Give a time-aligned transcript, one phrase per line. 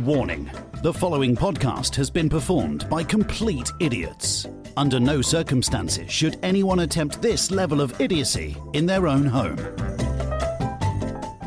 [0.00, 0.50] Warning
[0.82, 4.46] the following podcast has been performed by complete idiots.
[4.76, 9.56] Under no circumstances should anyone attempt this level of idiocy in their own home.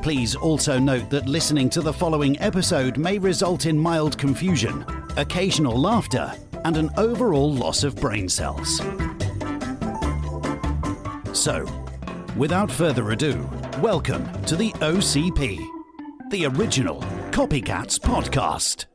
[0.02, 4.84] Please also note that listening to the following episode may result in mild confusion,
[5.16, 6.34] occasional laughter,
[6.66, 8.78] and an overall loss of brain cells.
[11.34, 11.68] So,
[12.36, 13.48] without further ado,
[13.80, 15.64] welcome to the OCP,
[16.32, 18.86] the original Copycats podcast.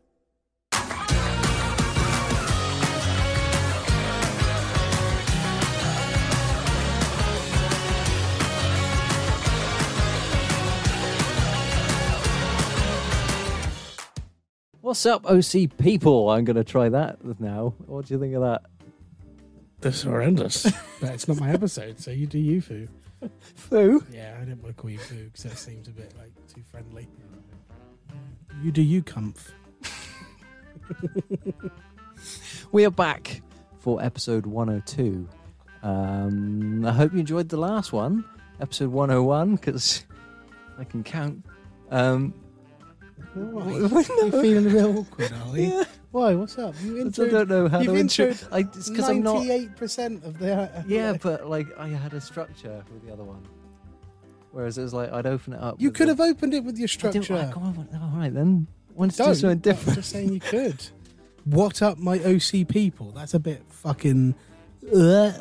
[14.81, 16.29] What's up, OC people?
[16.31, 17.75] I'm going to try that now.
[17.87, 18.63] What do you think of that?
[19.81, 20.65] That's horrendous.
[21.01, 22.89] but it's not my episode, so you do you, Foo.
[23.55, 24.05] Foo?
[24.13, 26.63] Yeah, I didn't want to call you Foo because that seems a bit like too
[26.71, 27.09] friendly.
[28.63, 29.51] You do you, comf.
[32.73, 33.43] We are back
[33.79, 35.29] for episode 102.
[35.83, 38.25] Um, I hope you enjoyed the last one,
[38.61, 40.05] episode 101, because
[40.79, 41.45] I can count.
[41.91, 42.33] Um,
[43.35, 43.71] Why?
[43.75, 43.89] You're
[44.33, 45.63] feeling a bit awkward, are you?
[45.69, 46.35] yeah, Why?
[46.35, 46.75] What's up?
[46.83, 48.27] You I don't know how you've to intro.
[48.31, 49.35] introed I, it's because I'm not.
[49.35, 50.55] ninety-eight percent of the.
[50.63, 53.47] uh, Yeah, but like I had a structure with the other one.
[54.55, 55.81] Whereas it was like I'd open it up.
[55.81, 57.49] you with could the- have opened it with your I didn't- structure.
[57.49, 58.69] I- come on, all right then.
[58.95, 59.35] Wanted to do Don't.
[59.35, 59.97] something I'm different.
[59.99, 60.87] just saying you could.
[61.45, 63.11] What up, my OC people?
[63.11, 64.35] That's a bit fucking.
[64.95, 65.33] uh,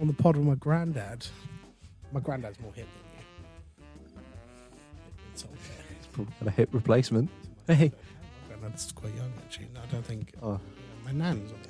[0.00, 1.26] on the pod with my granddad.
[2.12, 4.22] My granddad's more hip than you.
[5.32, 5.52] It's okay.
[6.12, 7.30] Probably got a hip replacement.
[7.66, 7.90] Hey.
[8.50, 9.68] My granddad's quite young, actually.
[9.74, 10.34] No, I don't think.
[10.42, 10.60] Oh,
[11.04, 11.68] My nan's on the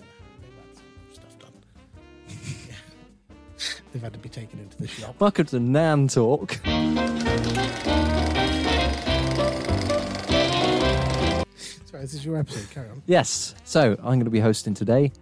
[3.92, 5.16] They've had to be taken into the shop.
[5.20, 6.58] welcome to Nan Talk.
[11.84, 12.70] Sorry, this is your episode.
[12.70, 13.02] Carry on.
[13.06, 13.54] Yes.
[13.64, 15.12] So I'm going to be hosting today.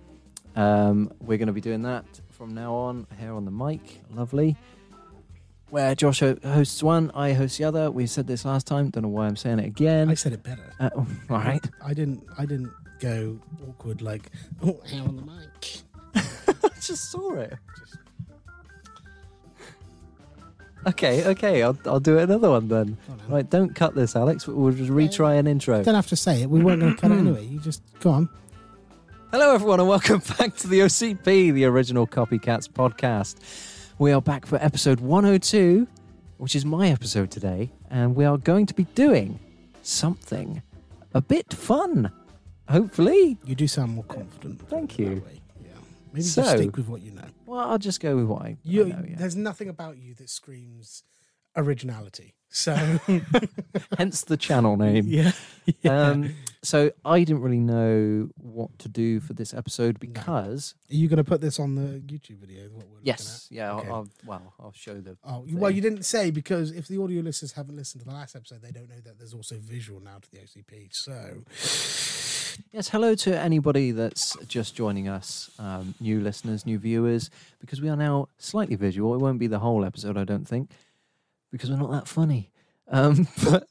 [0.57, 4.01] Um, we're going to be doing that from now on here on the mic.
[4.13, 4.57] Lovely.
[5.71, 7.91] Where Josh ho- hosts one, I host the other.
[7.91, 8.91] We said this last time.
[8.91, 10.11] Don't know why I'm saying it again.
[10.11, 10.73] I said it better.
[10.81, 10.91] Uh,
[11.31, 11.65] all right.
[11.85, 12.25] I didn't.
[12.39, 14.31] I didn't go awkward like,
[14.63, 15.83] oh, how on the mic.
[16.65, 17.55] I just saw it.
[20.87, 21.63] Okay, okay.
[21.63, 22.97] I'll, I'll do another one then.
[23.29, 24.49] Right, don't cut this, Alex.
[24.49, 25.83] We'll just retry an intro.
[25.83, 26.51] Don't have to say it.
[26.51, 27.29] We weren't going to cut it hmm.
[27.29, 27.47] anyway.
[27.47, 28.29] You just go on.
[29.31, 33.37] Hello, everyone, and welcome back to the OCP, the original Copycats podcast.
[33.99, 35.87] We are back for episode 102,
[36.39, 39.39] which is my episode today, and we are going to be doing
[39.83, 40.63] something
[41.15, 42.11] a bit fun.
[42.69, 43.37] Hopefully.
[43.45, 44.67] You do sound more confident.
[44.69, 45.23] Thank that you.
[45.27, 45.40] way.
[46.13, 47.27] Maybe So- just stick with what you know.
[47.47, 49.05] Well, I'll just go with what I, You, I know.
[49.09, 49.17] Yeah.
[49.17, 51.03] There's nothing about you that screams
[51.57, 52.35] originality.
[52.53, 52.75] So
[53.99, 55.07] Hence the channel name.
[55.09, 55.31] yeah,
[55.83, 56.09] yeah.
[56.09, 61.07] Um, so I didn't really know what to do for this episode because Are you
[61.09, 62.69] going to put this on the YouTube video?
[63.03, 63.89] Yes, yeah, Okay.
[63.89, 67.01] I'll, I'll well, I'll show the Oh, you- well, you didn't say because if the
[67.01, 70.01] audio listeners haven't listened to the last episode, they don't know that there's also visual
[70.01, 70.89] now to the OCP.
[70.93, 71.45] So,
[72.73, 77.89] Yes, hello to anybody that's just joining us, um, new listeners, new viewers, because we
[77.89, 79.15] are now slightly visual.
[79.15, 80.71] It won't be the whole episode, I don't think,
[81.53, 82.51] because we're not that funny.
[82.89, 83.69] Um, but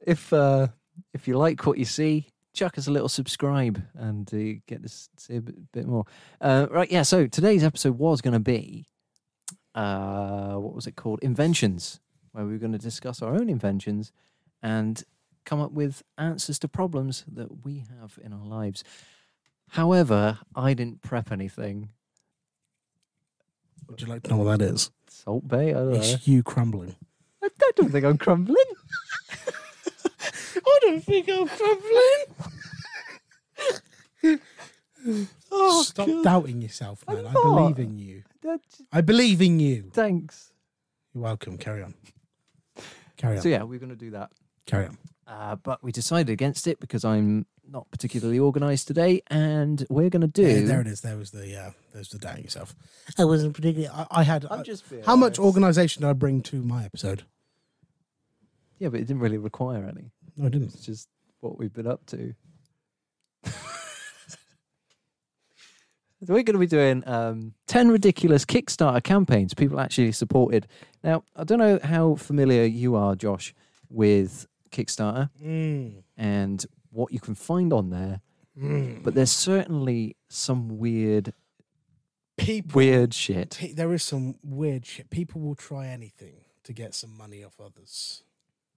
[0.00, 0.68] if uh,
[1.14, 4.88] if you like what you see, chuck us a little subscribe and uh, get to
[4.88, 6.04] see a bit, bit more.
[6.40, 7.02] Uh, right, yeah.
[7.02, 8.86] So today's episode was going to be,
[9.74, 11.20] uh, what was it called?
[11.22, 12.00] Inventions,
[12.32, 14.12] where we were going to discuss our own inventions
[14.62, 15.02] and
[15.50, 18.84] come up with answers to problems that we have in our lives.
[19.70, 21.88] However, I didn't prep anything.
[23.88, 24.92] would you like to know what that is?
[25.08, 25.98] Salt Bae, I don't know.
[25.98, 26.94] It's you crumbling.
[27.42, 28.56] I I don't think I'm crumbling.
[30.66, 32.24] I don't think I'm crumbling.
[35.50, 36.22] Oh, Stop God.
[36.24, 37.26] doubting yourself, man.
[37.26, 38.22] I believe in you.
[38.42, 38.60] That-
[38.92, 39.90] I believe in you.
[39.94, 40.52] Thanks.
[41.14, 41.56] You're welcome.
[41.56, 41.94] Carry on.
[43.16, 43.42] Carry on.
[43.42, 44.30] So yeah, we're going to do that.
[44.66, 44.98] Carry on.
[45.30, 50.22] Uh, but we decided against it because I'm not particularly organised today, and we're going
[50.22, 50.42] to do.
[50.42, 51.02] Yeah, there it is.
[51.02, 52.74] There was the uh, there's the doubting yourself.
[53.16, 53.88] I wasn't particularly.
[53.94, 54.44] I, I had.
[54.50, 57.22] I'm I- just being how much organisation did I bring to my episode?
[58.80, 60.10] Yeah, but it didn't really require any.
[60.36, 60.74] No, I didn't.
[60.74, 61.08] It's just
[61.40, 62.34] what we've been up to.
[63.44, 63.52] So
[66.28, 70.66] we're going to be doing um, 10 ridiculous Kickstarter campaigns people actually supported.
[71.04, 73.54] Now, I don't know how familiar you are, Josh,
[73.90, 76.02] with Kickstarter Mm.
[76.16, 78.20] and what you can find on there,
[78.58, 79.02] Mm.
[79.02, 81.32] but there's certainly some weird,
[82.36, 83.56] people, weird shit.
[83.58, 85.10] pe- there is some weird shit.
[85.10, 88.22] People will try anything to get some money off others.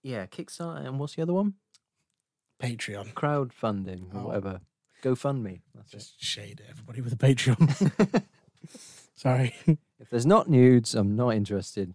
[0.02, 1.56] Yeah, Kickstarter, and what's the other one?
[2.62, 3.14] Patreon.
[3.14, 4.26] crowdfunding or Oh.
[4.28, 4.62] whatever.
[5.02, 5.62] GoFundMe.
[5.76, 5.98] That's it.
[5.98, 8.24] Just shade everybody with a Patreon.
[9.16, 9.54] Sorry.
[10.00, 11.94] If there's not nudes, I'm not interested.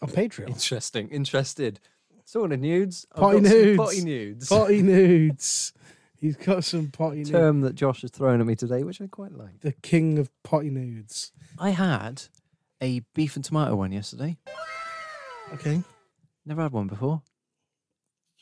[0.00, 0.48] On Patreon.
[0.48, 1.08] Interesting.
[1.10, 1.78] Interested.
[2.24, 3.06] Sort of nudes.
[3.12, 3.76] I've Potty got some nudes.
[3.78, 4.48] Potty nudes.
[4.50, 5.72] Potty nudes.
[6.20, 7.30] He's got some potty nudes.
[7.30, 9.60] Term that Josh has thrown at me today, which I quite like.
[9.60, 11.32] The king of potty nudes.
[11.58, 12.22] I had
[12.80, 14.36] a beef and tomato one yesterday.
[15.52, 15.82] Okay.
[16.46, 17.22] Never had one before.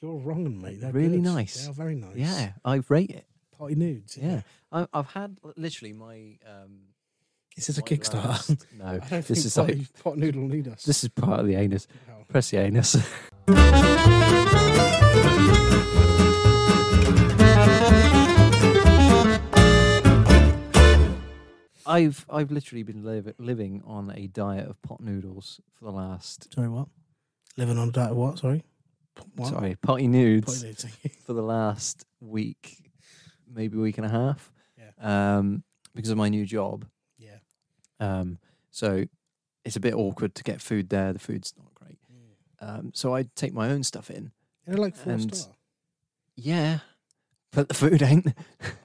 [0.03, 0.81] You're wrong, mate.
[0.81, 1.23] They're Really good.
[1.25, 1.65] nice.
[1.65, 2.17] They are very nice.
[2.17, 3.27] Yeah, I rate it.
[3.57, 4.17] Potty nudes.
[4.17, 4.43] Yeah,
[4.73, 6.39] I, I've had literally my.
[6.47, 6.81] Um,
[7.61, 8.25] This is this a Kickstarter?
[8.25, 10.83] last- No, I don't this think is potty, like pot noodle need us.
[10.85, 11.87] this is part of the anus.
[12.11, 12.25] Oh.
[12.27, 12.97] Press the anus.
[21.87, 26.53] I've I've literally been liv- living on a diet of pot noodles for the last
[26.55, 26.87] Sorry, what?
[27.57, 28.39] Living on a diet of what?
[28.39, 28.63] Sorry?
[29.35, 29.49] What?
[29.49, 30.87] sorry potty nudes Potty nudes.
[31.27, 32.77] for the last week,
[33.53, 34.53] maybe week and a half.
[34.79, 35.37] Yeah.
[35.39, 35.65] Um,
[35.95, 36.87] because of my new job.
[38.01, 38.39] Um,
[38.71, 39.05] so
[39.65, 41.13] it's a bit awkward to get food there.
[41.13, 41.99] The food's not great.
[42.61, 44.33] Um, so I take my own stuff in.
[44.67, 45.55] They're like four And- star.
[46.37, 46.79] Yeah,
[47.53, 48.29] but the food ain't.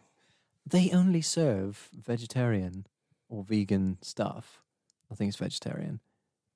[0.66, 2.86] they only serve vegetarian
[3.30, 4.62] or vegan stuff.
[5.12, 6.02] I think it's vegetarian.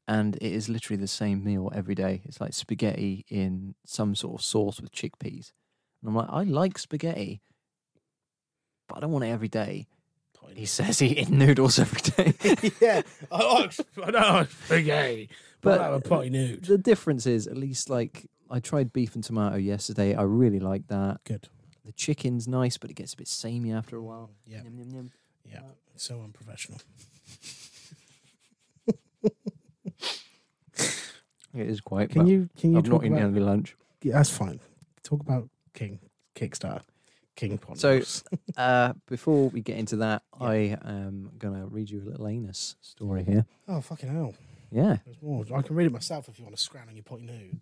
[0.07, 2.21] And it is literally the same meal every day.
[2.25, 5.51] It's like spaghetti in some sort of sauce with chickpeas.
[6.01, 7.41] And I'm like, I like spaghetti,
[8.87, 9.87] but I don't want it every day.
[10.55, 12.71] He says he eats noodles every day.
[12.81, 13.01] yeah,
[13.31, 15.29] I like, I don't like spaghetti,
[15.61, 16.65] but, But I have a potty nude.
[16.65, 20.15] the difference is, at least, like, I tried beef and tomato yesterday.
[20.15, 21.19] I really like that.
[21.23, 21.47] Good.
[21.85, 24.31] The chicken's nice, but it gets a bit samey after a while.
[24.47, 25.11] Mm, yeah, Yum, yum, yum.
[25.45, 25.59] yeah.
[25.95, 26.79] So unprofessional.
[31.55, 32.11] It is quite.
[32.11, 32.47] Can you?
[32.57, 33.27] Can you I've talk not eaten about?
[33.31, 33.75] any lunch.
[34.03, 34.59] Yeah, that's fine.
[35.03, 35.99] Talk about King
[36.35, 36.81] Kickstarter.
[37.39, 38.01] King potty So-
[38.57, 40.47] Uh, before we get into that, Yeah.
[40.47, 43.45] I am gonna read you a little anus story here.
[43.67, 44.33] oh fucking hell!
[44.71, 45.45] Yeah, There's more.
[45.55, 47.59] I can read it myself if you want to scrounge on your potty nude.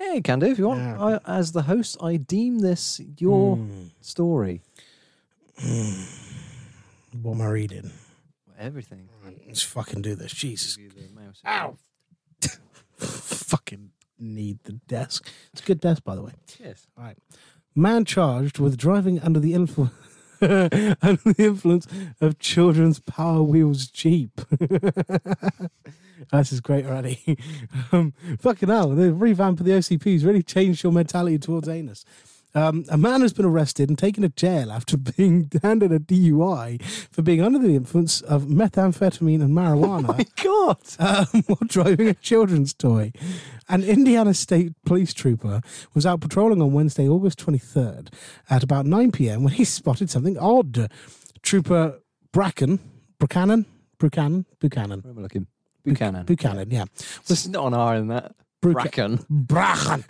[0.00, 0.80] yeah, you can do if you want.
[0.80, 1.18] Yeah.
[1.26, 3.90] I, as the host, I deem this your Mm.
[4.02, 4.60] story.
[7.22, 7.90] What am I reading?
[8.58, 9.08] Everything.
[9.24, 10.32] Right, let's fucking do this.
[10.32, 10.76] Jesus.
[10.76, 11.48] Give you the.
[11.50, 11.76] Ow.
[12.98, 15.26] fucking need the desk.
[15.52, 16.32] It's a good desk, by the way.
[16.62, 16.86] Yes.
[17.74, 19.94] Man charged with driving under the influence.
[20.42, 21.86] under the influence
[22.20, 24.40] of children's Power Wheels Jeep.
[26.32, 27.36] this is great already.
[27.92, 32.06] um, fucking hell, the revamp of the OCP's really changed your mentality towards anus.
[32.54, 36.82] Um, a man has been arrested and taken to jail after being handed a DUI
[36.82, 40.78] for being under the influence of methamphetamine and marijuana My God.
[40.98, 43.12] um, while driving a children's toy.
[43.70, 45.60] An Indiana State police trooper
[45.94, 48.08] was out patrolling on Wednesday, August 23rd
[48.50, 49.44] at about 9 p.m.
[49.44, 50.90] when he spotted something odd.
[51.42, 52.00] Trooper
[52.32, 52.80] Bracken,
[53.20, 53.66] Buchanan,
[54.00, 55.46] Buchanan, Buchanan, Where am I looking?
[55.84, 56.26] Buchanan.
[56.26, 56.84] Buchanan, yeah.
[57.28, 58.34] There's not an R in that.
[58.60, 59.24] Bucha- Bracken.
[59.30, 60.04] Brachen.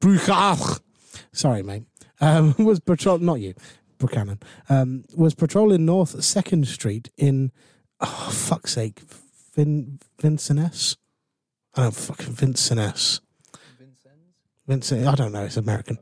[0.00, 0.76] Buchanan.
[1.32, 1.82] Sorry, mate.
[2.20, 3.54] Um, was patrol not you,
[3.98, 4.38] Buchanan.
[4.68, 7.50] Um, was patrolling North Second Street in
[8.00, 9.00] oh fuck's sake,
[9.56, 10.96] Vin Vincennes.
[11.74, 13.20] I don't fucking Vincennes.
[14.66, 15.06] Vincent.
[15.06, 15.44] I don't know.
[15.44, 15.98] It's American.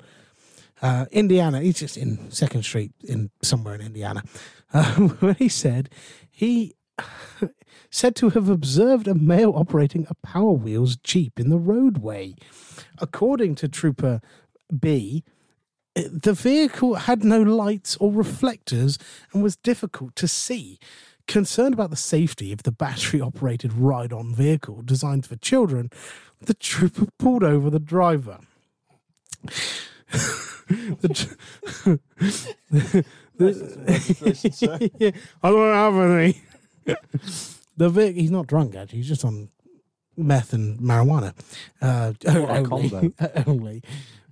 [0.82, 1.60] Uh, Indiana.
[1.60, 4.22] He's just in Second Street in somewhere in Indiana.
[4.72, 5.90] Um, when he said
[6.30, 6.74] he
[7.90, 12.34] said to have observed a male operating a Power Wheels Jeep in the roadway.
[12.98, 14.20] According to Trooper
[14.78, 15.24] B,
[15.94, 18.98] the vehicle had no lights or reflectors
[19.32, 20.78] and was difficult to see.
[21.28, 25.90] Concerned about the safety of the battery operated ride on vehicle designed for children,
[26.40, 28.38] the trooper pulled over the driver.
[30.10, 31.28] the,
[33.36, 35.10] the- Yeah,
[35.42, 36.42] I don't have any.
[37.76, 38.98] the Vic, he's not drunk actually.
[38.98, 39.50] He's just on
[40.16, 41.34] meth and marijuana.
[41.80, 43.12] Uh, only,
[43.46, 43.82] only.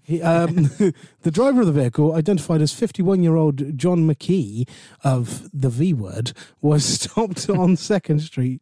[0.06, 0.54] He, um,
[1.22, 4.68] the driver of the vehicle, identified as 51-year-old John McKee
[5.02, 8.60] of the V word, was stopped on Second Street.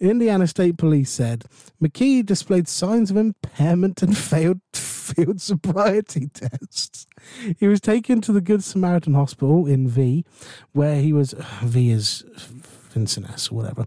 [0.00, 1.46] Indiana State Police said
[1.82, 7.06] McKee displayed signs of impairment and failed field sobriety tests.
[7.58, 10.26] He was taken to the Good Samaritan Hospital in V,
[10.72, 12.24] where he was V is
[12.92, 13.84] Vincennes or whatever.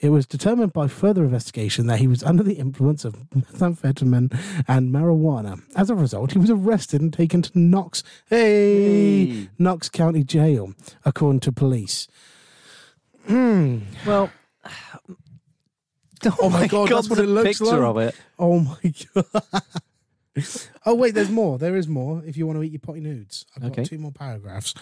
[0.00, 4.36] It was determined by further investigation that he was under the influence of methamphetamine
[4.68, 5.62] and marijuana.
[5.76, 9.48] As a result, he was arrested and taken to Knox, hey, Hey.
[9.58, 10.74] Knox County Jail,
[11.04, 12.08] according to police.
[13.26, 13.78] Hmm.
[14.06, 14.30] Well,
[16.40, 17.88] Oh my God, that's what it looks picture like.
[17.90, 18.14] of it.
[18.38, 18.76] Oh my
[19.14, 19.62] god!
[20.86, 21.58] oh wait, there's more.
[21.58, 22.22] There is more.
[22.26, 24.74] If you want to eat your potty nudes, I've got two more paragraphs.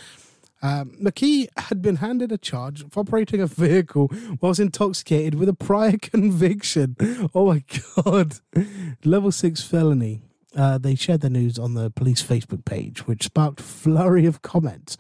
[0.67, 5.55] Um, McKee had been handed a charge for operating a vehicle whilst intoxicated with a
[5.55, 6.97] prior conviction.
[7.33, 7.63] Oh my
[8.05, 8.41] god!
[9.05, 10.23] Level six felony.
[10.57, 14.97] Uh, they shared the news on the police Facebook page, which sparked flurry of comments.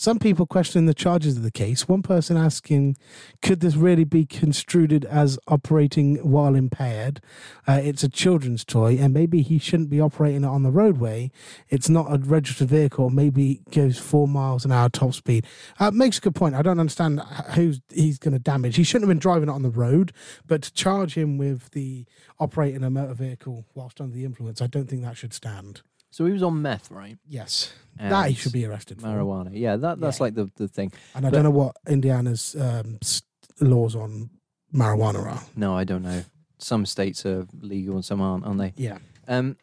[0.00, 1.86] Some people questioning the charges of the case.
[1.86, 2.96] One person asking,
[3.42, 7.20] could this really be construed as operating while impaired?
[7.68, 11.30] Uh, it's a children's toy, and maybe he shouldn't be operating it on the roadway.
[11.68, 13.10] It's not a registered vehicle.
[13.10, 15.46] Maybe it goes four miles an hour top speed.
[15.78, 16.54] Uh, makes a good point.
[16.54, 17.20] I don't understand
[17.54, 18.76] who he's going to damage.
[18.76, 20.14] He shouldn't have been driving it on the road,
[20.46, 22.06] but to charge him with the
[22.38, 25.82] operating a motor vehicle whilst under the influence, I don't think that should stand.
[26.10, 27.16] So he was on meth, right?
[27.28, 29.06] Yes, that he should be arrested for.
[29.06, 29.50] marijuana.
[29.52, 30.24] Yeah, that that's Yeah.
[30.24, 30.92] like the, the thing.
[31.14, 33.22] And I But- don't know what Indiana's um, s-
[33.60, 34.30] laws on
[34.74, 35.42] marijuana are.
[35.56, 36.24] No, I don't know.
[36.58, 38.72] Some states are legal and some aren't, aren't they?
[38.76, 38.98] Yeah.
[39.28, 39.56] Um,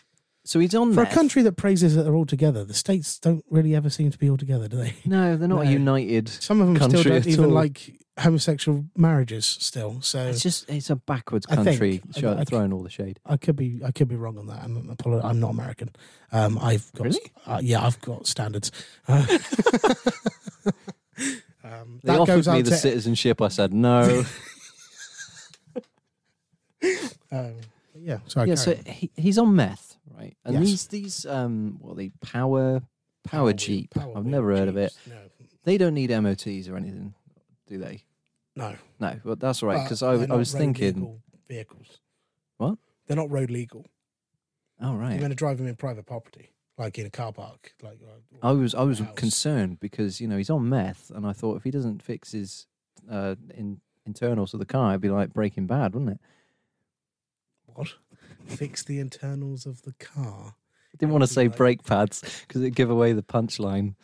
[0.46, 1.12] so he's on For meth.
[1.12, 4.18] a country that praises that they're all together, the states don't really ever seem to
[4.18, 4.96] be all together, do they?
[5.06, 5.70] No, they're not No.
[5.70, 6.30] a united.
[6.30, 7.51] Some of them still don't at even all.
[7.51, 10.01] like homosexual marriages still.
[10.01, 12.01] So It's just it's a backwards I think- country.
[12.24, 13.19] I- I- throng all the shade.
[13.25, 14.63] I could be I could be wrong on that.
[14.63, 15.89] I'm, I'm not American.
[16.31, 17.19] Um, I've got Really?
[17.45, 18.71] uh, yeah, I've got standards.
[19.07, 19.25] Uh,
[21.63, 23.41] um, They offered me the to citizenship.
[23.41, 24.24] I said no.
[27.31, 27.53] um,
[28.00, 28.19] yeah.
[28.27, 30.36] Sorry, yeah, so he, he's on meth, right?
[30.45, 30.63] And Yes.
[30.65, 32.81] these these um, what are they power
[33.24, 33.91] power, wheel- jeep.
[33.93, 34.95] power I've never heard of it.
[35.07, 35.15] No,
[35.63, 37.13] They don't need MOTs or anything,
[37.67, 38.03] do they?
[38.55, 38.75] no.
[39.00, 40.95] No, well that's all right because I, I was road thinking.
[40.95, 42.00] legal vehicles.
[42.57, 42.77] What?
[43.05, 43.86] They're not road legal.
[44.81, 47.74] Oh You're going to drive them in private property, like in a car park.
[47.81, 49.15] Like uh, I was I was house.
[49.15, 52.67] concerned because you know he's on meth, and I thought if he doesn't fix his
[53.09, 56.19] uh, in, internals of the car, it'd be like Breaking Bad, wouldn't it?
[57.65, 57.88] what?
[58.45, 60.53] Fix the internals of the car.
[60.55, 63.95] I didn't want to say like- brake pads because it'd give away the punchline.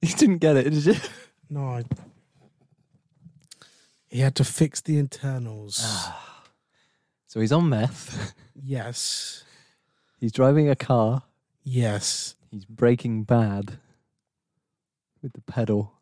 [0.02, 0.94] You didn't get it, did you?
[1.50, 1.84] No, I...
[4.08, 5.80] he had to fix the internals.
[5.84, 6.42] Ah.
[7.26, 8.34] so he's on meth.
[8.54, 9.44] yes,
[10.18, 11.22] He's driving a car.
[11.64, 12.34] yes.
[12.50, 13.78] He's breaking bad
[15.22, 15.92] with the pedal.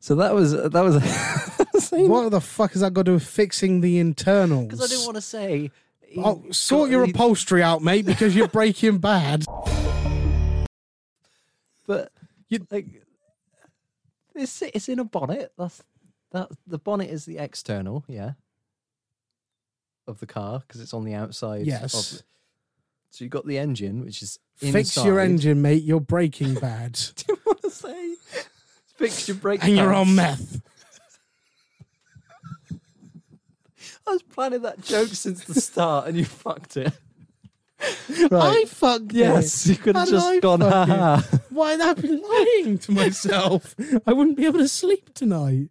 [0.00, 0.96] So that was that was
[1.90, 4.66] What the fuck has that got to do with fixing the internals?
[4.66, 5.70] because I didn't want to say.
[6.06, 9.44] he Oh, sort got- your he- upholstery out, mate, because you're breaking bad.
[11.88, 12.12] But
[12.48, 12.86] You- like
[14.36, 15.52] it's it's in a bonnet.
[15.58, 15.82] That's
[16.30, 18.32] that the bonnet is the external, yeah,
[20.06, 21.66] of the car because it's on the outside.
[21.66, 21.94] Yes.
[22.20, 22.22] Of,
[23.10, 25.82] so you got the engine, which is Fix your engine, mate.
[25.82, 28.14] You're breaking bad, Do you want to say
[28.96, 29.64] fix your brake?
[29.64, 30.60] and you're on meth.
[34.06, 36.92] I was planning that joke since the start, and you fucked it.
[38.32, 39.70] I fucked Yes, it.
[39.70, 41.37] you could have just I gone, ha ha.
[41.58, 43.74] Why would I be lying to myself?
[44.06, 45.70] I wouldn't be able to sleep tonight.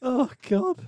[0.00, 0.78] Oh God.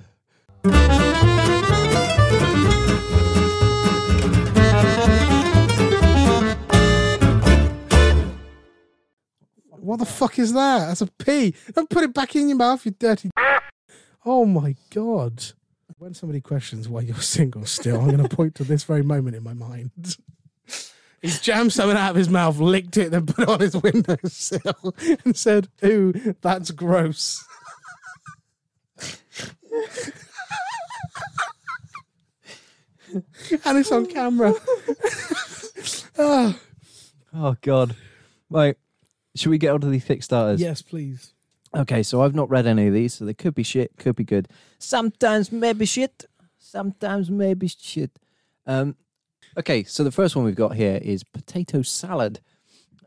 [9.81, 10.87] What the fuck is that?
[10.87, 11.53] That's a pee.
[11.75, 13.31] Don't put it back in your mouth, you dirty.
[14.25, 15.43] Oh my god.
[15.99, 19.35] When somebody questions why you're single still, I'm going to point to this very moment
[19.35, 19.91] in my mind.
[21.23, 24.95] He's jammed something out of his mouth, licked it, then put it on his windowsill
[25.25, 27.45] and said, Ooh, that's gross.
[33.13, 34.55] and it's on camera.
[36.19, 36.59] Ah,
[37.35, 37.95] Oh God.
[38.49, 38.77] Right.
[39.37, 40.61] Should we get on to the thick starters?
[40.61, 41.33] yes, please.
[41.75, 44.25] Okay, so I've not read any of these, so they could be shit, could be
[44.25, 44.49] good.
[44.81, 46.25] Sometimes maybe shit,
[46.59, 48.11] sometimes maybe shit.
[48.67, 48.97] Um,
[49.59, 52.41] okay, so the first one we've got here is potato salad.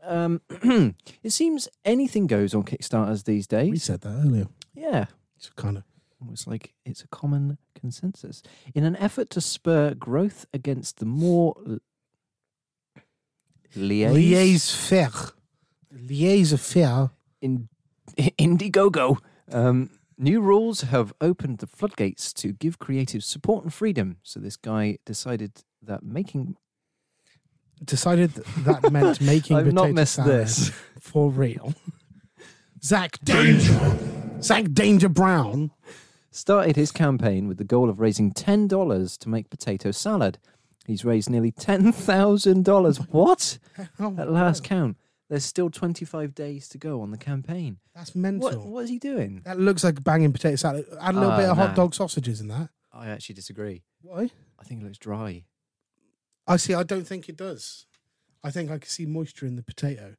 [0.02, 0.40] Um,
[1.22, 3.70] it seems anything goes on Kickstarters these days.
[3.70, 4.46] We said that earlier.
[4.74, 5.84] Yeah, It's kind of.
[6.20, 8.42] almost like it's a common consensus.
[8.74, 11.54] In an effort to spur growth against the more
[13.76, 15.10] Liaise faire.
[15.94, 17.10] Liaise faire.
[17.40, 17.68] in
[18.18, 19.18] Indiegogo.
[19.50, 24.18] Um, new rules have opened the floodgates to give creatives support and freedom.
[24.22, 26.56] So this guy decided that making
[27.84, 30.68] Decided that, that meant making I've potato not missed salad this.
[31.00, 31.74] for real.
[32.82, 33.98] Zach Danger.
[34.40, 35.70] Zach Danger Brown.
[36.30, 40.38] started his campaign with the goal of raising ten dollars to make potato salad.
[40.86, 42.98] He's raised nearly ten thousand dollars.
[43.10, 43.58] What?
[43.98, 44.96] Oh, At last count,
[45.28, 47.78] there's still twenty-five days to go on the campaign.
[47.94, 48.50] That's mental.
[48.50, 48.66] What?
[48.66, 49.42] What is he doing?
[49.44, 50.86] That looks like banging potato salad.
[51.00, 52.68] Add a little Ah, bit of hot dog sausages in that.
[52.92, 53.82] I actually disagree.
[54.00, 54.30] Why?
[54.58, 55.44] I think it looks dry.
[56.46, 56.74] I see.
[56.74, 57.86] I don't think it does.
[58.42, 60.14] I think I can see moisture in the potato,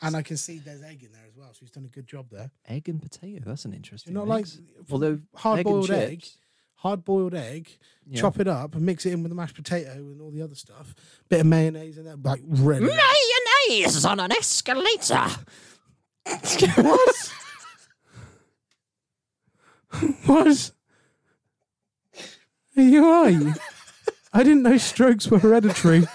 [0.00, 1.48] and I can see there's egg in there as well.
[1.52, 2.50] So he's done a good job there.
[2.68, 3.42] Egg and potato.
[3.44, 4.12] That's an interesting.
[4.12, 4.60] You're not like mix.
[4.90, 6.38] although hard egg boiled egg, chips,
[6.76, 7.68] hard boiled egg.
[8.06, 8.20] yeah.
[8.20, 10.54] Chop it up and mix it in with the mashed potato and all the other
[10.54, 10.94] stuff.
[11.28, 12.94] Bit of mayonnaise in there, like really.
[13.68, 15.26] mayonnaise on an escalator.
[16.76, 17.32] what?
[20.26, 20.70] what?
[22.76, 23.58] You are you alright?
[24.34, 26.06] I didn't know strokes were hereditary.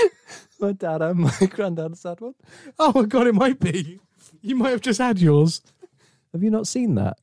[0.60, 2.34] My dad and my granddad's had one.
[2.78, 3.98] Oh my god, it might be.
[4.42, 5.62] You might have just had yours.
[6.32, 7.16] Have you not seen that?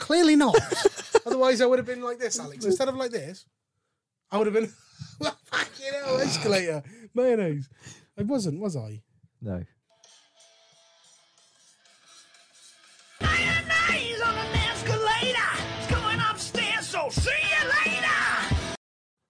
[0.00, 0.56] Clearly not.
[1.26, 2.64] Otherwise, I would have been like this, Alex.
[2.64, 3.46] Instead of like this,
[4.32, 4.66] I would have been
[5.22, 6.82] fucking hell, escalator,
[7.14, 7.68] mayonnaise.
[8.18, 9.02] I wasn't, was I?
[9.40, 9.62] No.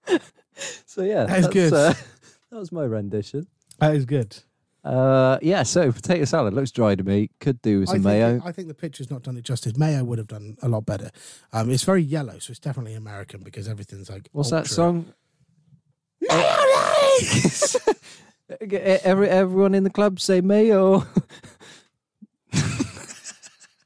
[0.85, 1.73] So yeah, That is that's, good.
[1.73, 1.93] Uh,
[2.51, 3.47] that was my rendition.
[3.79, 4.37] That is good.
[4.83, 5.63] Uh, yeah.
[5.63, 7.31] So potato salad looks dry to me.
[7.39, 8.41] Could do with I some think, mayo.
[8.45, 9.75] I think the picture's not done it justice.
[9.77, 11.09] Mayo would have done a lot better.
[11.51, 14.29] Um, it's very yellow, so it's definitely American because everything's like.
[14.31, 15.05] What's that ultra- song?
[18.61, 21.07] Every everyone in the club say mayo.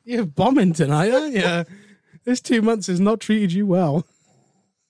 [0.03, 1.65] You're bombing tonight, aren't you?
[2.25, 4.05] this two months has not treated you well.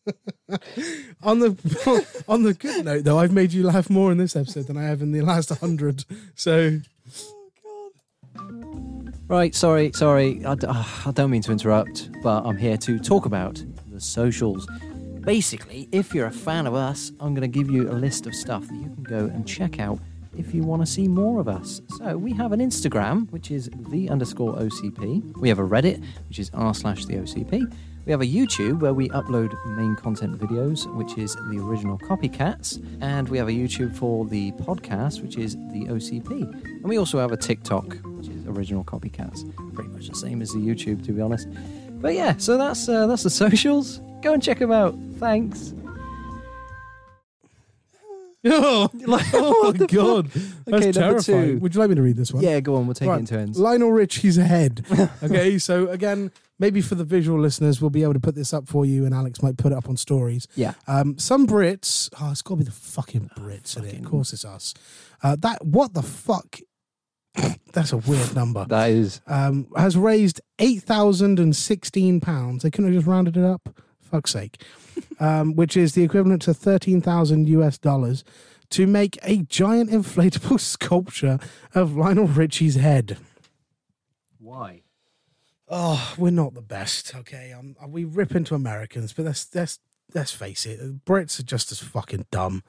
[1.23, 4.67] on the on the good note, though, I've made you laugh more in this episode
[4.67, 6.05] than I have in the last hundred.
[6.35, 6.79] So
[9.29, 10.41] Right, sorry, sorry.
[10.45, 13.61] Ah, I don't mean to interrupt, but I'm here to talk about
[13.91, 14.65] the socials.
[15.19, 18.33] Basically, if you're a fan of us, I'm going to give you a list of
[18.33, 19.99] stuff that you can go and check out
[20.37, 21.81] if you want to see more of us.
[21.97, 25.35] So we have an Instagram, which is the underscore OCP.
[25.39, 27.69] We have a Reddit, which is r slash the OCP.
[28.07, 32.81] We have a YouTube where we upload main content videos, which is the original Copycats.
[33.01, 36.29] And we have a YouTube for the podcast, which is the OCP.
[36.63, 39.43] And we also have a TikTok, which is original Copycats.
[39.73, 41.49] Pretty much the same as the YouTube, to be honest.
[41.99, 43.99] But yeah, so that's uh, that's the socials.
[44.21, 44.95] Go and check them out.
[45.17, 45.73] Thanks.
[48.45, 48.89] oh,
[49.33, 51.45] oh my god, that's Okay, number terrifying.
[51.55, 51.59] two.
[51.59, 52.41] Would you like me to read this one?
[52.41, 52.87] Yeah, go on.
[52.87, 53.17] We'll take Right.
[53.17, 53.59] it in turns.
[53.59, 54.85] Lionel Richie's head.
[55.21, 58.67] Okay, so again, maybe for the visual listeners, we'll be able to put this up
[58.67, 60.47] for you, and Alex might put it up on stories.
[60.55, 60.73] Yeah.
[60.87, 62.09] Um, some Brits.
[62.19, 63.99] Oh, it's got to be the fucking Brits, isn't it?
[63.99, 64.73] Of course, it's us.
[65.23, 66.59] Uh, that what the fuck?
[67.73, 68.65] That's a weird number.
[68.65, 69.21] That is.
[69.27, 72.63] Um, has raised eight thousand and sixteen pounds.
[72.63, 73.69] They couldn't have just rounded it up.
[74.01, 74.61] Fuck's sake.
[75.19, 78.23] Um, which is the equivalent to thirteen thousand US dollars
[78.69, 81.39] to make a giant inflatable sculpture
[81.73, 83.17] of Lionel Richie's head.
[84.39, 84.81] Why?
[85.69, 87.51] Oh, we're not the best, okay?
[87.51, 89.79] Um, we rip into Americans, but let's let's
[90.13, 92.63] let's face it, Brits are just as fucking dumb.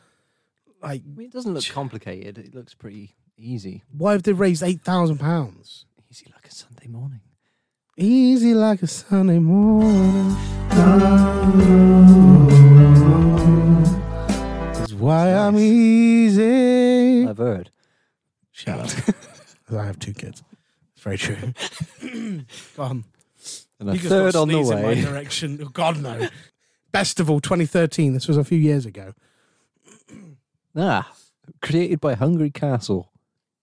[0.82, 2.38] Like, I mean, it doesn't look complicated.
[2.38, 3.82] It looks pretty easy.
[3.96, 5.86] why have they raised eight thousand pounds?
[6.10, 7.20] Easy like a Sunday morning.
[7.96, 10.36] Easy like a Sunday morning.
[14.72, 17.26] That's why I'm easy.
[17.28, 17.70] I've heard.
[18.52, 19.14] Shut up.
[19.72, 20.42] I have two kids.
[20.98, 21.36] It's very true.
[22.76, 23.04] Go on.
[23.78, 25.00] And a You third got on the sneeze in my way.
[25.00, 25.60] direction.
[25.62, 26.28] Oh, God, no.
[26.92, 28.14] Festival 2013.
[28.14, 29.14] This was a few years ago.
[30.76, 31.12] Ah,
[31.60, 33.10] created by Hungry Castle.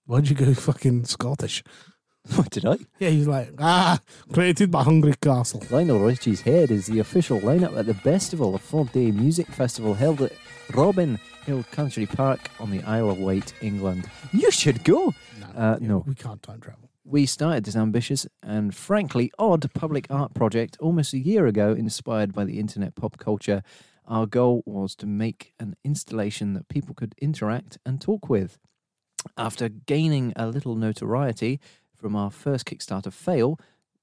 [0.06, 1.64] Why'd you go fucking Scottish?
[2.36, 2.78] What did I?
[3.00, 4.00] Yeah, he's like, ah,
[4.34, 5.64] created by Hungry Castle.
[5.70, 10.22] Lionel Richie's Head is the official lineup at the Bestival, a four-day music festival held
[10.24, 10.32] at
[10.74, 14.10] Robin Hill Country Park on the Isle of Wight, England.
[14.34, 15.14] You should go.
[15.56, 16.04] Uh, no.
[16.08, 16.90] We can't time travel.
[17.04, 22.34] We started this ambitious and frankly odd public art project almost a year ago, inspired
[22.34, 23.62] by the internet pop culture.
[24.08, 28.58] Our goal was to make an installation that people could interact and talk with.
[29.38, 31.60] After gaining a little notoriety
[31.96, 33.60] from our first Kickstarter fail,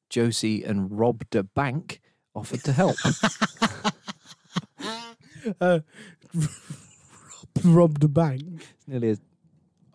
[0.09, 2.01] Josie and Rob da Bank
[2.35, 2.97] offered to help.
[5.61, 5.81] Uh,
[7.75, 8.43] robbed the bank.
[8.77, 9.21] It's nearly as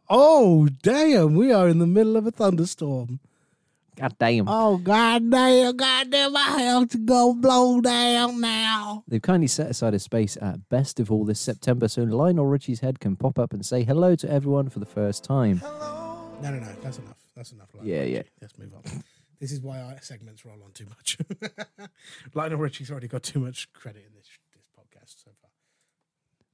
[0.10, 1.36] Oh, damn.
[1.36, 3.20] We are in the middle of a thunderstorm.
[3.98, 4.48] god damn.
[4.48, 5.76] Oh, god damn.
[5.76, 6.36] God damn.
[6.38, 9.04] I have to go blow down now.
[9.08, 13.18] They've kindly set aside a space at Bestival this September so Lionel Richie's head can
[13.18, 15.58] pop up and say hello to everyone for the first time.
[15.58, 16.38] Hello.
[16.42, 16.74] No, no, no.
[16.82, 17.18] That's enough.
[17.36, 17.70] That's enough.
[17.74, 18.18] Lionel Yeah, yeah.
[18.20, 18.30] Richie.
[18.42, 19.04] Let's move on.
[19.42, 21.18] This is why our segments roll on too much.
[22.34, 25.37] Lionel Richie's already got too much credit in this this podcast so far.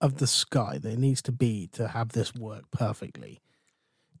[0.00, 3.42] of the sky that it needs to be to have this work perfectly?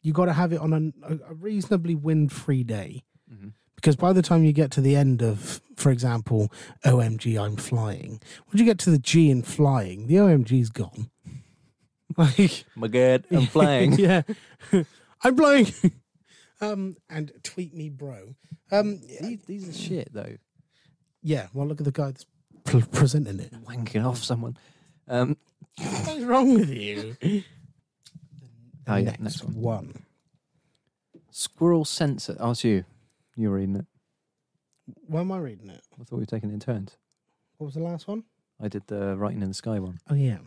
[0.02, 3.52] You got to have it on a, a reasonably wind-free day, Mhm.
[3.74, 6.52] because by the time you get to the end of, for example,
[6.84, 8.20] OMG, I'm flying.
[8.48, 11.10] When you get to the G in flying, the OMG's gone.
[12.16, 13.92] Like My God, I'm flying.
[13.92, 14.22] yeah,
[15.22, 15.66] I'm blowing.
[16.60, 18.34] um, and tweet me, bro.
[18.70, 20.36] Um, these, these are shit though.
[21.22, 21.46] yeah.
[21.52, 22.26] Well, look at the guy that's
[22.64, 23.52] pre- presenting it.
[23.64, 24.56] Wanking off someone.
[25.08, 25.36] Um,
[25.78, 27.16] What's wrong with you?
[28.86, 29.54] oh yeah, next one.
[29.54, 30.02] one.
[31.30, 32.36] Squirrel sensor.
[32.40, 32.84] Oh, it's you.
[33.36, 33.86] You're reading it.
[35.06, 35.82] Why am I reading it?
[35.94, 36.96] I thought we were taking it in turns.
[37.58, 38.24] What was the last one?
[38.60, 39.98] I did the writing in the sky one.
[40.10, 40.38] Oh yeah,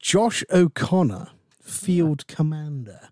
[0.00, 1.28] Josh O'Connor,
[1.62, 3.10] field commander,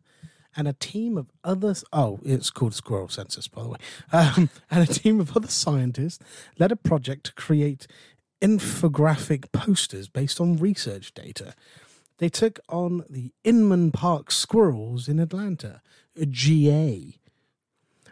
[0.57, 1.85] and a team of others.
[1.93, 3.79] Oh, it's called Squirrel Census, by the way.
[4.13, 6.19] Um, and a team of other scientists
[6.59, 7.87] led a project to create
[8.41, 11.55] infographic posters based on research data.
[12.19, 15.81] They took on the Inman Park squirrels in Atlanta,
[16.17, 17.19] a GA.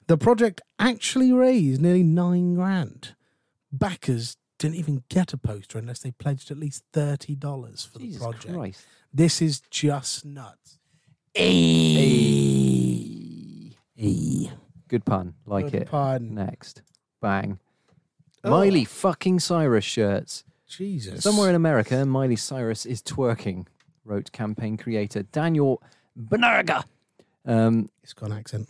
[0.06, 3.14] The project actually raised nearly nine grand.
[3.70, 8.06] Backers didn't even get a poster unless they pledged at least thirty dollars for the
[8.06, 8.52] Jesus project.
[8.54, 8.86] Christ.
[9.14, 10.79] This is just nuts.
[11.36, 12.90] E,
[13.96, 14.50] E,
[14.88, 15.34] Good pun.
[15.46, 15.88] Like Good it.
[15.88, 16.34] pun.
[16.34, 16.82] Next.
[17.20, 17.58] Bang.
[18.42, 18.50] Oh.
[18.50, 20.44] Miley fucking Cyrus shirts.
[20.66, 21.22] Jesus.
[21.22, 23.66] Somewhere in America, Miley Cyrus is twerking,
[24.04, 25.82] wrote campaign creator Daniel
[26.18, 26.84] Benarga.
[27.44, 28.68] Um, it's got an accent.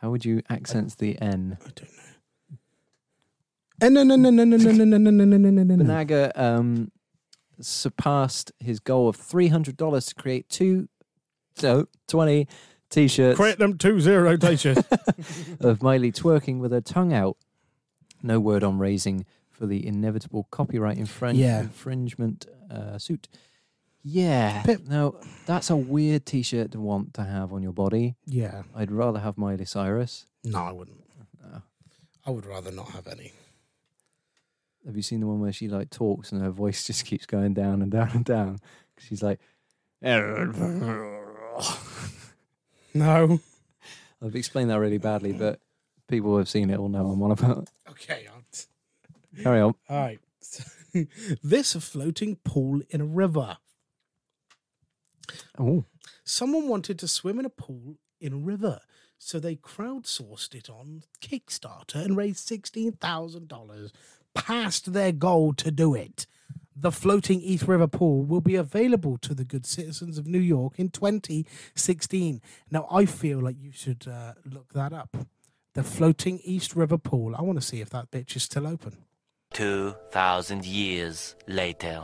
[0.00, 1.58] How would you accent the N?
[3.82, 4.16] I don't know.
[5.84, 6.90] Benaga um,
[7.60, 10.88] surpassed his goal of $300 to create two
[11.56, 12.46] so 20
[12.90, 14.82] t shirts Create them two zero t-shirts.
[15.60, 17.36] of Miley twerking with her tongue out.
[18.22, 21.60] No word on raising for the inevitable copyright infring- Yeah.
[21.60, 23.28] infringement uh, suit.
[24.02, 24.62] Yeah.
[24.62, 24.86] Pip.
[24.88, 28.16] No, that's a weird t shirt to want to have on your body.
[28.26, 28.62] yeah.
[28.74, 30.26] I'd rather have Miley Cyrus.
[30.44, 31.02] No, I wouldn't.
[31.44, 31.62] Oh.
[32.26, 33.32] I would rather not have any.
[34.86, 37.52] Have you seen the one where she like talks and her voice just keeps going
[37.54, 38.58] down and down and down?
[38.96, 39.38] 'Cause She's like,
[42.92, 43.38] No.
[44.20, 45.60] I've explained that really badly, but
[46.08, 47.70] people who have seen it will know I'm on about.
[47.88, 48.26] Okay.
[48.28, 49.74] I'll Carry on.
[49.88, 50.18] All right.
[51.42, 53.58] this a floating pool in a river.
[55.56, 55.84] Oh,
[56.24, 58.80] Someone wanted to swim in a pool in a river,
[59.18, 63.90] so they crowdsourced it on Kickstarter and raised $16,000
[64.34, 66.26] past their goal to do it.
[66.74, 70.78] The floating East River pool will be available to the good citizens of New York
[70.78, 72.40] in 2016.
[72.70, 75.16] Now, I feel like you should uh, look that up.
[75.74, 77.34] The floating East River pool.
[77.36, 78.96] I want to see if that bitch is still open.
[79.52, 82.02] 2,000 years later.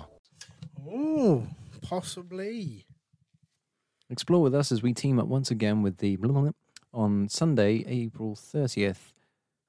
[0.88, 1.46] Oh,
[1.82, 2.86] possibly.
[4.10, 6.18] Explore with us as we team up once again with the
[6.92, 9.12] on Sunday, April 30th.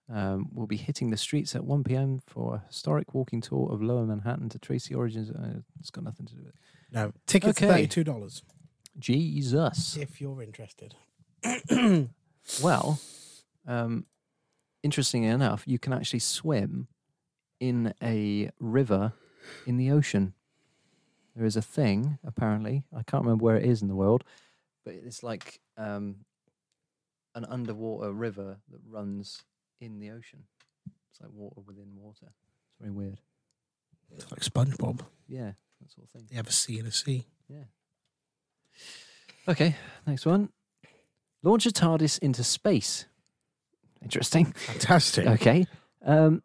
[0.10, 2.22] Um, we'll be hitting the streets at 1 p.m.
[2.26, 5.30] for a historic walking tour of Lower Manhattan to trace the origins.
[5.32, 6.56] Uh, it's got nothing to do with it.
[6.92, 7.86] No, tickets Okay.
[7.86, 8.42] $32
[9.00, 9.98] Jesus.
[9.98, 10.96] if you're interested.
[12.64, 13.00] Well,
[13.68, 14.06] um,
[14.84, 16.88] interestingly enough, you can actually swim
[17.60, 19.12] in a river
[19.66, 20.34] in the ocean.
[21.36, 22.84] There is a thing, apparently.
[22.96, 24.24] I can't remember where it is in the world,
[24.86, 26.24] but it's like um,
[27.36, 29.44] an underwater river that runs
[29.80, 30.44] in the ocean.
[31.12, 32.28] It's like water within water.
[32.28, 33.20] It's very weird.
[34.16, 35.02] It's like SpongeBob.
[35.28, 36.28] Yeah, that sort of thing.
[36.30, 37.26] You have a sea and a sea.
[37.50, 37.66] Yeah.
[39.48, 40.50] Okay, next one.
[41.44, 43.06] Launch a TARDIS into space.
[44.02, 44.46] Interesting.
[44.46, 45.28] Fantastic.
[45.28, 45.66] Okay.
[46.06, 46.44] Um,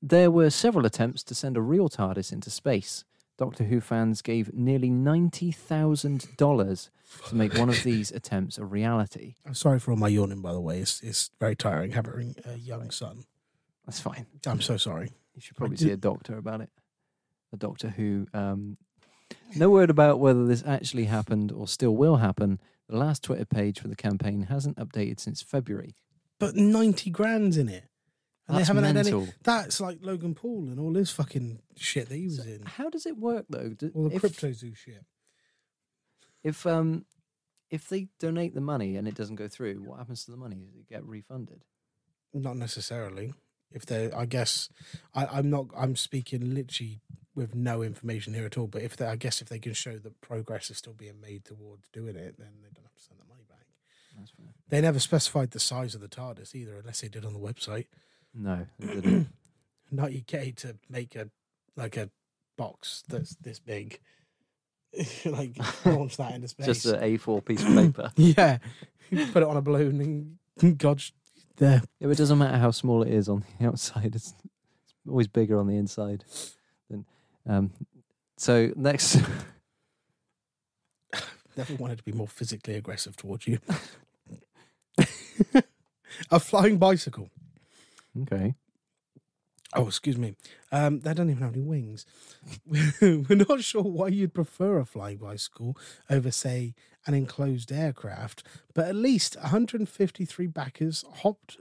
[0.00, 3.04] there were several attempts to send a real TARDIS into space.
[3.42, 6.90] Doctor Who fans gave nearly $90,000
[7.28, 9.34] to make one of these attempts a reality.
[9.44, 10.78] I'm sorry for all my yawning, by the way.
[10.78, 13.24] It's, it's very tiring having a young son.
[13.84, 14.26] That's fine.
[14.46, 15.10] I'm so sorry.
[15.34, 16.70] You should probably see a doctor about it.
[17.52, 18.76] A doctor who, um,
[19.56, 22.60] no word about whether this actually happened or still will happen.
[22.88, 25.96] The last Twitter page for the campaign hasn't updated since February.
[26.38, 27.86] But 90 grand's in it.
[28.52, 29.32] And That's they haven't had any.
[29.44, 32.62] That's like Logan Paul and all his fucking shit that he was in.
[32.66, 33.70] How does it work though?
[33.70, 35.06] Do- All the if, crypto zoo shit.
[36.44, 37.06] if um
[37.70, 40.56] if they donate the money and it doesn't go through, what happens to the money?
[40.56, 41.64] Does it get refunded?
[42.34, 43.32] Not necessarily.
[43.70, 44.68] If they, I guess,
[45.14, 45.68] I, I'm not.
[45.74, 47.00] I'm speaking literally
[47.34, 48.66] with no information here at all.
[48.66, 51.46] But if they, I guess, if they can show that progress is still being made
[51.46, 53.64] towards doing it, then they don't have to send the money back.
[54.18, 54.52] That's fair.
[54.68, 57.86] They never specified the size of the TARDIS either, unless they did on the website.
[58.34, 59.28] No, didn't.
[59.90, 61.28] Not UK to make a
[61.76, 62.10] like a
[62.56, 64.00] box that's this big,
[65.24, 66.66] like launch that into space.
[66.66, 68.10] just an A4 piece of paper.
[68.16, 68.58] yeah,
[69.32, 71.10] put it on a balloon and God, sh-
[71.56, 71.82] there.
[72.00, 74.14] Yeah, but it doesn't matter how small it is on the outside.
[74.14, 76.24] It's, it's always bigger on the inside.
[76.88, 77.04] Than,
[77.46, 77.72] um,
[78.38, 79.18] so next,
[81.56, 83.58] Never wanted to be more physically aggressive towards you.
[86.30, 87.28] a flying bicycle.
[88.22, 88.54] Okay,
[89.74, 90.34] Oh, excuse me.
[90.70, 92.04] Um, they don't even have any wings.
[93.00, 95.78] We're not sure why you'd prefer a flying bicycle
[96.10, 96.74] over, say,
[97.06, 98.42] an enclosed aircraft,
[98.74, 101.56] but at least 153 backers hopped,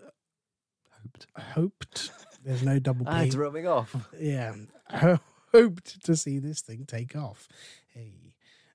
[1.01, 1.27] hoped.
[1.37, 2.11] hoped.
[2.43, 3.39] There's no double Ah, it's P.
[3.41, 3.95] rubbing off.
[4.19, 4.55] Yeah,
[5.53, 7.47] hoped to see this thing take off.
[7.93, 8.30] Hey.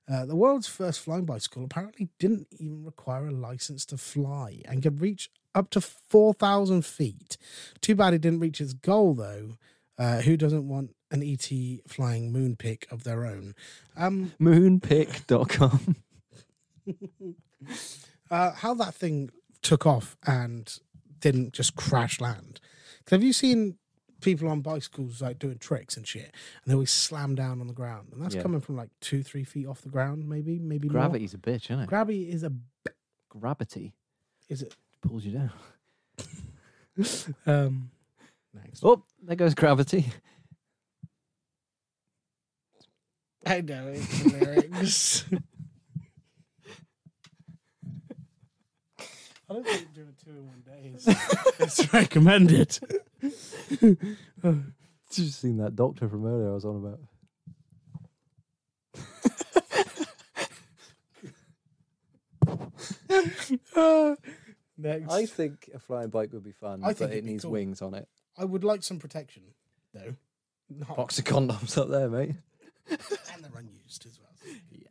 [0.09, 4.81] Uh, the world's first flying bicycle apparently didn't even require a license to fly and
[4.81, 7.37] could reach up to 4,000 feet.
[7.81, 9.57] Too bad it didn't reach its goal, though.
[9.97, 11.51] Uh, who doesn't want an ET
[11.87, 13.55] flying moon pick of their own?
[13.97, 15.95] Um, Moonpick.com.
[18.31, 20.79] uh, how that thing took off and
[21.19, 22.61] didn't just crash land.
[23.09, 23.77] have you seen
[24.21, 26.31] people on bicycles like doing tricks and shit, and
[26.65, 28.41] they always slam down on the ground, and that's Yeah.
[28.41, 31.79] coming from like two, three feet off the ground, maybe, maybe Gravity's a bitch, isn't
[31.81, 31.87] it?
[31.87, 32.51] Gravity is a
[33.29, 33.93] Gravity
[34.49, 34.75] is it?
[35.01, 35.51] pulls you down.
[37.45, 37.91] Um,
[38.55, 40.05] next, Oh, there goes gravity.
[43.45, 45.25] I know it's lyrics.
[49.49, 51.07] I don't think doing two in one day is
[51.59, 52.77] it's recommended.
[55.11, 56.99] Just seen that doctor from earlier I was on about.
[64.77, 67.31] Next, I think a flying bike would be fun, I think but it'd it be
[67.31, 67.51] needs cool.
[67.53, 68.07] wings on it.
[68.37, 69.41] I would like some protection,
[69.93, 70.13] though.
[70.69, 72.35] Not, Box of condoms up there, mate.
[72.89, 72.99] and
[73.43, 74.55] they're unused as well.
[74.71, 74.87] Yeah.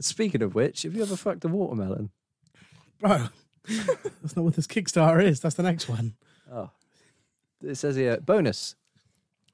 [0.00, 2.10] Speaking of which, have you ever fucked a watermelon?
[3.00, 3.28] Bro,
[4.22, 5.40] that's not what this Kickstarter is.
[5.40, 6.14] That's the next one.
[6.52, 6.70] Oh.
[7.62, 8.74] It says here, bonus.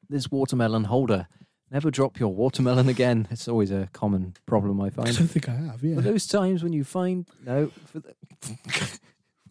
[0.08, 1.28] This watermelon holder.
[1.70, 3.26] Never drop your watermelon again.
[3.32, 5.08] It's always a common problem I find.
[5.08, 5.82] I don't think I have.
[5.82, 5.96] Yeah.
[5.96, 8.14] For those times when you find no, for, the,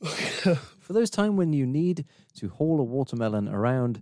[0.79, 2.06] for those time when you need
[2.38, 4.01] to haul a watermelon around,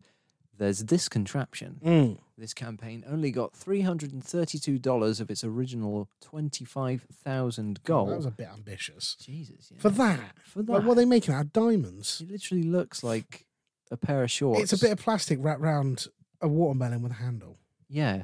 [0.58, 1.80] there's this contraption.
[1.84, 2.17] Mm.
[2.41, 8.08] This campaign only got three hundred and thirty-two dollars of its original twenty-five thousand goal.
[8.08, 9.15] That was a bit ambitious.
[9.21, 9.80] Jesus, yeah.
[9.80, 12.19] For that, For like, that, what are they making out of diamonds?
[12.19, 13.45] it literally looks like
[13.91, 14.62] a pair of shorts.
[14.63, 16.08] It's a bit of plastic wrapped around
[16.41, 17.60] a watermelon with a handle.
[17.88, 18.23] yeah.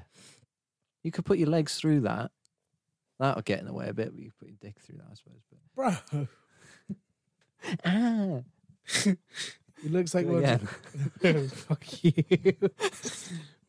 [1.03, 2.31] You could put your legs through that.
[3.19, 5.05] That'll get in the way a bit, but you could put your dick through that,
[5.11, 5.41] I suppose.
[5.75, 7.05] But Bro,
[7.85, 8.39] ah,
[9.85, 10.31] it looks like Do
[11.21, 12.13] we're fuck you.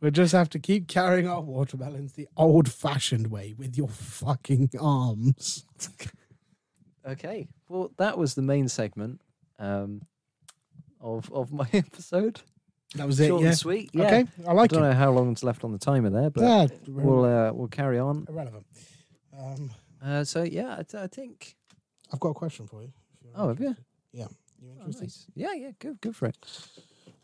[0.01, 5.65] We'll just have to keep carrying our watermelons the old-fashioned way with your fucking arms.
[7.07, 7.49] Okay.
[7.69, 9.21] Well, that was the main segment
[9.59, 10.03] um,
[11.01, 12.41] of of my episode.
[12.95, 13.27] That was it.
[13.29, 13.49] Short yeah.
[13.49, 13.91] and sweet.
[13.93, 14.05] Yeah.
[14.07, 14.77] Okay, I like it.
[14.77, 14.93] I don't it.
[14.93, 18.25] know how long's left on the timer there, but Yeah, we'll uh, we'll carry on.
[18.29, 18.67] irrelevant.
[19.39, 19.71] Um,
[20.03, 21.57] Uh, so yeah, I, think.
[22.13, 22.93] I've got a question for you.
[23.35, 23.75] Oh, have you?
[24.13, 24.29] Yeah.
[24.61, 25.03] You Oh, interested?
[25.05, 25.27] nice.
[25.35, 25.71] Yeah, yeah.
[25.79, 26.37] Go go for it.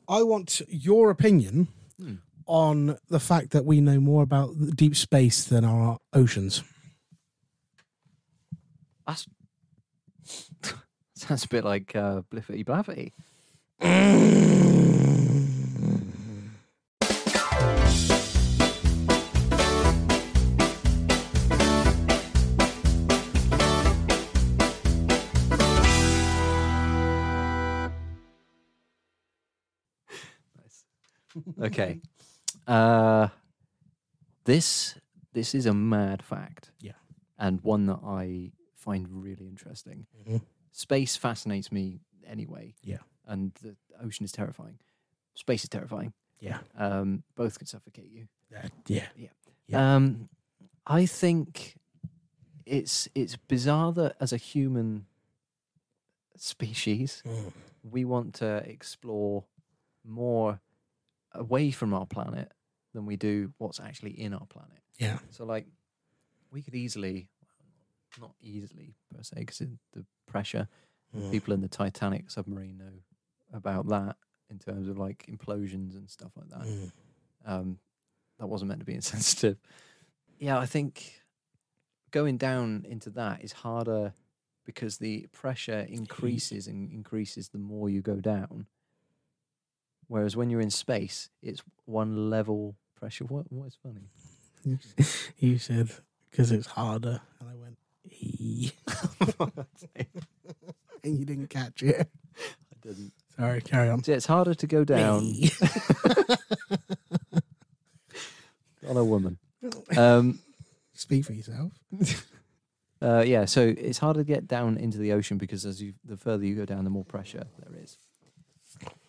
[0.09, 2.17] I want your opinion Hmm.
[2.47, 6.63] On the fact that we know more about deep space than our oceans.
[9.07, 9.27] That's
[11.15, 13.13] Sounds a bit like uh, Bliffity Blaffity.
[31.63, 32.01] Okay.
[32.67, 33.29] Uh,
[34.45, 34.95] this
[35.33, 36.71] this is a mad fact.
[36.81, 36.93] Yeah.
[37.39, 40.07] And one that I find really interesting.
[40.27, 40.43] Mhm.
[40.73, 42.75] Space fascinates me anyway.
[42.83, 42.99] Yeah.
[43.27, 44.79] And the ocean is terrifying.
[45.35, 46.13] Space is terrifying.
[46.41, 46.61] Yeah.
[46.77, 48.29] Um, both can suffocate you.
[48.55, 49.09] Uh, yeah.
[49.67, 49.95] Yeah.
[49.97, 50.29] Um,
[50.87, 51.77] I think
[52.67, 55.07] it's it's bizarre that as a human
[56.37, 57.53] species, Mm.
[57.83, 59.45] we want to explore
[60.05, 60.61] more
[61.35, 62.53] away from our planet
[62.93, 64.79] than we do what's actually in our planet.
[64.99, 65.19] Yeah.
[65.31, 65.67] So, like,
[66.51, 67.29] we could easily,
[68.21, 70.69] not easily per se, because the pressure,
[71.17, 71.31] Mm.
[71.31, 72.91] people in the Titanic submarine know
[73.53, 74.17] about that
[74.51, 76.67] in terms of like implosions and stuff like that.
[76.67, 76.93] Mm.
[77.47, 77.79] Um,
[78.41, 79.57] that wasn't meant to be insensitive.
[80.41, 81.21] Yeah, I think
[82.11, 84.13] going down into that is harder
[84.67, 88.67] because the pressure increases and increases the more you go down.
[90.09, 93.25] Whereas when you're in space, it's one level pressure.
[93.25, 94.11] What what is funny?
[95.39, 95.91] You said
[96.31, 97.79] because it's harder, and I went,
[98.11, 98.73] "E."
[101.05, 102.09] and you didn't catch it.
[102.37, 103.13] I didn't.
[103.37, 104.03] Sorry, carry on.
[104.03, 105.25] So it's harder to go down
[108.89, 109.39] on a woman.
[109.97, 110.39] Um,
[110.93, 111.73] Speak for yourself.
[113.03, 116.17] Uh, yeah, so it's harder to get down into the ocean because as you the
[116.17, 117.99] further you go down, the more pressure there is.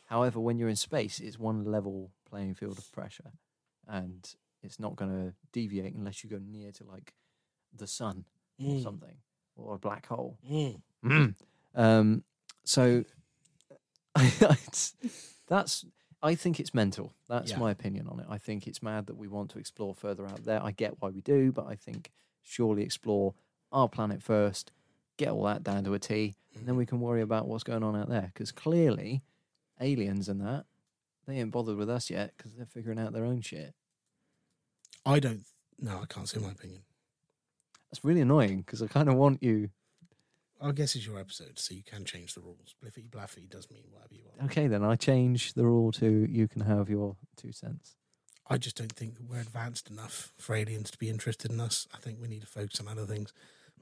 [0.06, 3.32] However, when you're in space, it's one level playing field of pressure,
[3.88, 4.28] and
[4.64, 7.14] it's not going to deviate unless you go near to like
[7.76, 8.26] the sun
[8.60, 8.84] or Mm.
[8.84, 9.18] something
[9.56, 10.38] or a black hole.
[11.04, 11.36] Mm.
[11.76, 12.24] Um,
[12.64, 13.04] so
[15.48, 15.86] that's
[16.24, 17.14] I think it's mental.
[17.28, 17.60] That's Yeah.
[17.60, 18.26] my opinion on it.
[18.30, 20.62] I think it's mad that we want to explore further out there.
[20.64, 23.34] I get why we do, but I think surely explore
[23.72, 24.72] our planet first,
[25.18, 27.84] get all that down to a T, and then we can worry about what's going
[27.84, 28.32] on out there.
[28.34, 29.22] Because clearly,
[29.82, 30.66] aliens and that
[31.28, 33.74] they ain't bothered with us yet because they're figuring out their own shit.
[35.06, 35.44] I don't.
[35.80, 36.82] No, I can't say my opinion.
[37.92, 39.70] That's really annoying because I kind of want you.
[40.62, 42.74] I guess it's your episode, so you can change the rules.
[42.84, 44.50] Bliffy Blaffy does mean whatever you want.
[44.52, 47.96] Okay, then I change the rule to you can have your two cents.
[48.48, 51.88] I just don't think we're advanced enough for aliens to be interested in us.
[51.94, 53.34] I think we need to focus on other things.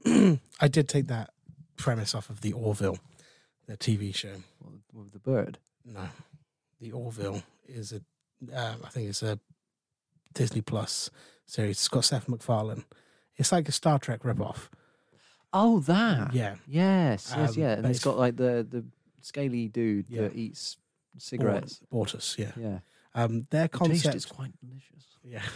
[0.60, 1.30] I did take that
[1.76, 2.98] premise off of the Orville,
[3.66, 4.42] the TV show.
[4.60, 5.58] With- With the bird.
[5.84, 6.08] No,
[6.80, 8.00] the Orville is a.
[8.54, 9.38] Uh, I think it's a
[10.34, 11.10] Disney Plus
[11.46, 11.72] series.
[11.76, 12.84] It's got Seth MacFarlane.
[13.36, 14.68] It's like a Star Trek ripoff.
[15.52, 16.34] Oh, that.
[16.34, 17.72] Yeah, Yes, yes, Um, yeah.
[17.72, 18.84] And it's- got like the the
[19.20, 20.22] scaly dude Yeah.
[20.22, 20.76] that eats
[21.18, 21.80] cigarettes.
[21.92, 22.36] Bortus.
[22.38, 22.52] Yeah.
[22.56, 22.78] Yeah.
[23.14, 25.04] Um, their concept is quite delicious.
[25.22, 25.42] Yeah.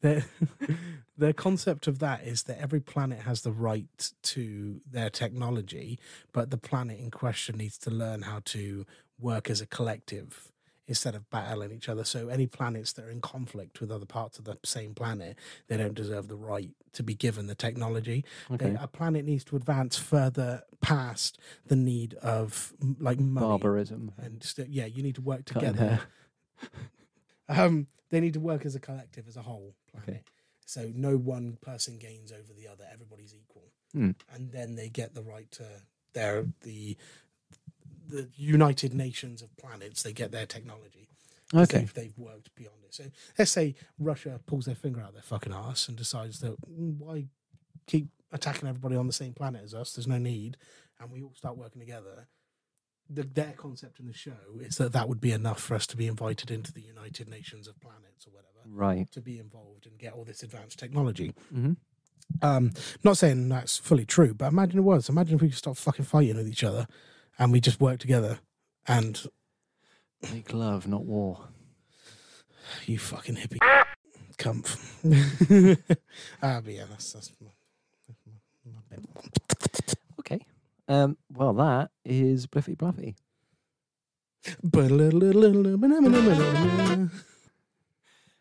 [0.00, 0.24] Their,
[1.16, 6.00] their concept of that is that every planet has the right to their technology,
[6.32, 8.84] but the planet in question needs to learn how to
[9.22, 10.48] work as a collective
[10.88, 12.04] instead of battling each other.
[12.04, 15.76] So any planets that are in conflict with other parts of the same planet, they
[15.76, 18.24] don't deserve the right to be given the technology.
[18.50, 23.46] They- a planet needs to advance further past the need of like money.
[23.46, 24.12] Barbarism.
[24.18, 26.00] And st- yeah, you need to work together.
[27.48, 30.08] Um, they need to work as a collective, as a whole planet.
[30.08, 30.20] Okay.
[30.64, 32.84] So no one person gains over the other.
[32.90, 34.12] Everybody's equal, Hmm.
[34.32, 35.64] and then they get the right to
[36.14, 36.96] their the
[38.12, 40.02] the United Nations of planets.
[40.02, 41.08] They get their technology.
[41.54, 41.78] Okay.
[41.78, 42.94] They've, they've worked beyond it.
[42.94, 43.04] So
[43.38, 47.26] let's say Russia pulls their finger out their fucking ass and decides that "Mm, why
[47.86, 49.92] keep attacking everybody on the same planet as us?
[49.92, 50.56] There's no need,
[51.00, 52.28] and we all start working together.
[53.10, 55.96] The, their concept in the show is that that would be enough for us to
[55.96, 59.10] be invited into the United Nations of planets or whatever Right.
[59.12, 61.34] to be involved and get all this advanced technology.
[61.50, 61.72] hmm
[62.40, 62.70] Um,
[63.04, 65.08] not saying that's fully true, but imagine it was.
[65.10, 66.86] Imagine if we could stop fucking fighting with each other
[67.38, 68.38] and we just work together.
[68.86, 69.20] And
[70.32, 71.48] Make love, not war.
[72.86, 73.58] you fucking hippie,
[74.38, 74.78] comf.
[76.42, 77.50] Ah, but yeah, that's that's my,
[78.06, 79.94] that's my, my bit.
[80.20, 80.40] Okay.
[80.88, 83.16] Um, well, that is Bliffy Bluffy.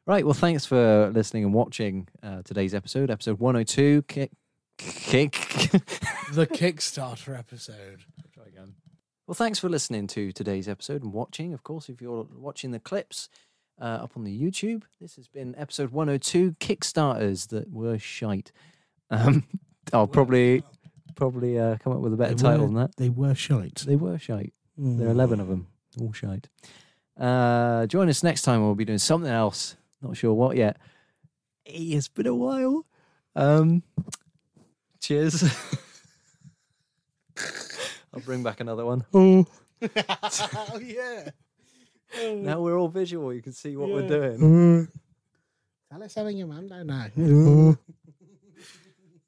[0.07, 0.25] Right.
[0.25, 4.03] Well, thanks for listening and watching uh, today's episode, episode 102.
[4.03, 4.31] Kick.
[4.81, 5.31] Kick.
[6.33, 7.99] the Kickstarter episode.
[8.33, 8.75] Try again.
[9.27, 11.53] Well, thanks for listening to today's episode and watching.
[11.53, 13.29] Of course, if you're watching the clips
[13.79, 18.51] uh, up on the YouTube, this has been episode 102 Kickstarters that were shite.
[19.09, 19.43] Um,
[19.93, 20.63] I'll probably
[21.15, 22.95] probably uh, come up with a better They title were- than that.
[22.97, 23.83] They were shite.
[23.85, 24.53] They were shite.
[24.77, 25.15] There are Mm.
[25.15, 25.67] 11 of them.
[25.99, 26.47] All shite.
[27.19, 28.61] Uh, join us next time.
[28.63, 29.75] We'll be doing something else.
[30.01, 30.77] Not sure what yet.
[31.65, 32.85] It's been a while.
[33.35, 33.83] Um,
[35.01, 35.43] cheers.
[38.13, 39.03] I'll bring back another one.
[39.13, 39.45] Oh.
[39.97, 41.29] oh yeah.
[42.21, 43.33] Now we're all visual.
[43.33, 44.37] You can see what we're doing.
[44.37, 44.89] Mm.
[45.89, 47.77] Tell us having your mum don't know.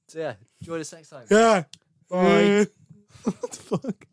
[0.10, 1.26] So, yeah, join us next time.
[1.32, 1.64] Yeah.
[2.10, 2.68] Bye.
[3.24, 4.08] what the fuck?